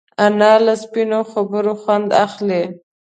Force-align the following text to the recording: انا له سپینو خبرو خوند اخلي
انا 0.25 0.53
له 0.65 0.73
سپینو 0.83 1.19
خبرو 1.31 1.73
خوند 1.81 2.09
اخلي 2.25 2.63